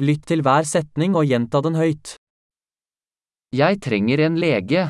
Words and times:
Lytt 0.00 0.22
til 0.30 0.40
hver 0.40 0.64
setning 0.64 1.12
og 1.12 1.26
gjenta 1.28 1.60
den 1.60 1.74
høyt. 1.76 2.14
Jeg 3.52 3.80
trenger 3.84 4.18
en 4.26 4.38
lege. 4.40 4.88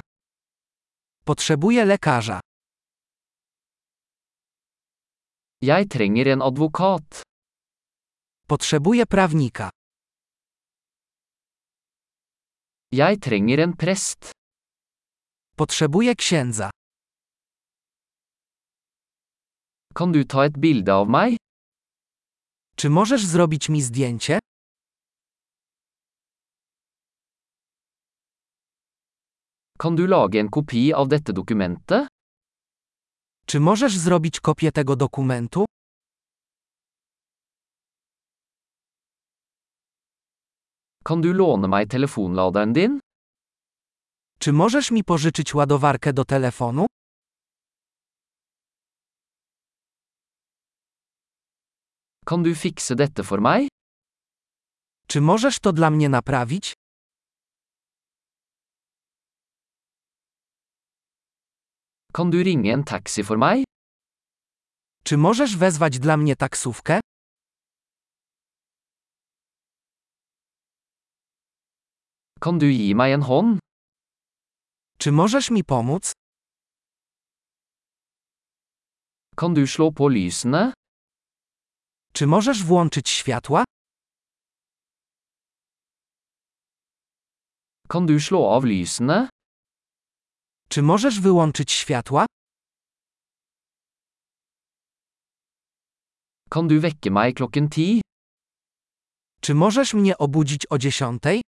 Potrzebuję 1.26 1.84
lekarza. 1.84 2.38
Jeg 5.62 5.88
trenger 5.90 6.26
en 6.34 6.42
advokat. 6.42 7.22
Potrzebuję 8.48 9.06
prawnika. 9.06 9.70
Jeg 12.92 13.20
trenger 13.20 13.58
en 13.60 13.76
prest. 13.76 14.30
Potrzebuję 15.56 16.14
księdza. 16.14 16.70
Kan 19.94 20.12
du 20.12 20.24
ta 20.24 20.44
et 20.44 20.58
bilde 20.58 20.94
av 20.94 21.08
meg? 21.08 21.36
Czy 22.76 22.90
możesz 22.90 23.26
zrobić 23.26 23.68
mi 23.68 23.82
zdjęcie? 23.82 24.38
Kan 29.80 29.96
du 29.96 30.06
lage 30.06 30.38
en 30.40 30.48
kopi 30.48 30.92
av 30.92 31.08
dette 31.08 31.32
dokumentet? 31.32 32.08
Czy 33.46 33.60
możesz 33.60 33.98
zrobić 33.98 34.40
kopię 34.40 34.72
tego 34.72 34.96
dokumentu? 34.96 35.64
Kan 41.04 41.20
du 41.20 41.32
låne 41.32 41.68
meg 41.68 41.88
telefonladeren 41.88 42.72
din? 42.72 43.00
Czy 44.38 44.52
możesz 44.52 44.90
mi 44.90 45.04
pożyczyć 45.04 45.54
ładowarkę 45.54 46.12
do 46.12 46.24
telefonu? 46.24 46.86
Kan 52.24 52.42
du 52.42 52.54
fikse 52.54 52.94
dette 52.94 53.22
for 53.22 53.40
meg? 53.40 53.68
Czy 55.06 55.20
możesz 55.20 55.58
to 55.58 55.72
dla 55.72 55.90
mnie 55.90 56.08
naprawić? 56.08 56.79
Kan 62.12 62.30
du 62.30 62.42
ringe 62.42 62.72
en 62.72 62.84
taxi 62.84 63.22
for 63.24 63.38
meg? 63.38 63.64
Czy 65.04 65.16
możesz 65.16 65.56
wezwać 65.56 65.98
dla 65.98 66.16
mnie 66.16 66.36
taksówkę? 66.36 67.00
Kan 72.40 72.58
du 72.58 72.66
gi 72.66 72.94
meg 72.94 73.12
en 73.12 73.22
hånd? 73.22 73.58
Czy 74.98 75.12
możesz 75.12 75.50
mi 75.50 75.64
pomóc? 75.64 76.12
Kan 79.36 79.54
du 79.54 79.66
slå 79.66 79.92
på 79.92 80.08
lysene? 80.08 80.72
Czy 82.12 82.26
możesz 82.26 82.64
włączyć 82.64 83.08
światła? 83.08 83.64
Kan 87.88 88.06
du 88.06 88.20
slå 88.20 88.56
av 88.56 88.64
lysene? 88.64 89.28
Czy 90.72 90.82
możesz 90.82 91.20
wyłączyć 91.20 91.72
światła? 91.72 92.26
Kan 96.50 96.68
du 96.68 96.80
vekke 96.80 97.10
meg 97.10 97.34
klokken 97.36 97.68
ti? 97.68 98.00
Czy 99.40 99.54
możesz 99.54 99.94
mnie 99.94 100.18
obudzić 100.18 100.66
o 100.70 100.78
dziesiątej? 100.78 101.42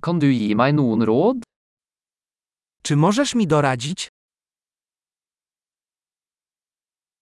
Kan 0.00 0.18
du 0.18 0.26
gi 0.26 0.54
meg 0.56 0.74
noen 0.74 1.02
råd? 1.02 1.38
Czy 2.82 2.96
możesz 2.96 3.34
mi 3.34 3.46
doradzić? 3.46 4.08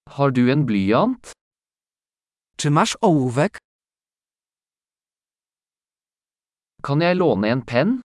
Har 0.08 0.32
du 0.32 0.50
en 0.52 0.66
blyant? 0.66 1.32
Czy 2.56 2.70
masz 2.70 2.96
ołówek? 3.00 3.58
Kan 6.82 7.00
jeg 7.02 7.16
låne 7.16 7.48
en 7.54 7.62
penn? 7.70 8.00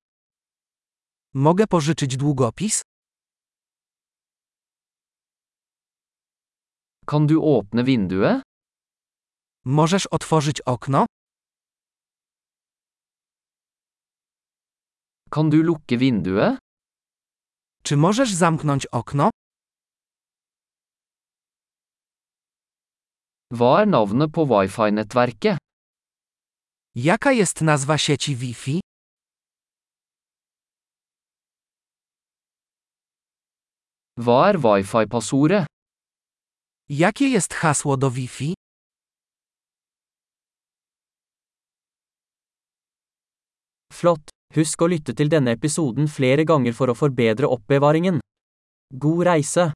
Mogę 1.34 1.68
pożyczyć 1.68 2.18
długopis? 2.18 2.82
Kan 7.06 7.28
du 7.28 7.42
åpne 7.42 7.84
vinduet? 7.84 8.42
Możesz 9.66 10.08
otworzyć 10.08 10.62
okno? 10.62 11.06
Kan 15.30 15.50
du 15.50 15.64
lukke 15.64 15.98
vinduet? 15.98 16.58
Czy 17.84 17.98
możesz 17.98 18.34
zamknąć 18.34 18.86
okno? 18.86 19.30
Hva 23.52 23.82
er 23.82 23.88
navnet 23.88 24.32
på 24.32 24.46
wifi-nettverket? 24.46 25.63
Jaka 26.96 27.32
jest 27.32 27.62
nazwa 27.62 27.98
sieci 27.98 28.36
Wi-Fi? 28.36 28.80
Hva 34.18 34.50
er 34.50 34.60
wifi-passordet? 34.60 35.66
Jakie 36.90 37.30
jest 37.30 37.54
hasło 37.54 37.98
do 37.98 38.12
Wi-Fi? 38.12 38.54
Flott! 43.94 44.30
Husk 44.54 44.86
å 44.86 44.88
lytte 44.94 45.18
til 45.18 45.34
denne 45.34 45.58
episoden 45.58 46.06
flere 46.06 46.46
ganger 46.46 46.78
for 46.78 46.94
å 46.94 46.94
forbedre 46.94 47.50
oppbevaringen. 47.50 48.22
God 48.94 49.26
reise! 49.26 49.74